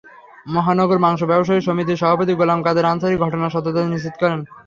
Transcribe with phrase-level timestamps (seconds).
[0.45, 4.39] মহানগর মাংস ব্যবসায়ী সমিতির সভাপতি গোলাম কাদের আনসারী ঘটনার সত্যতা নিশ্চিত করেন।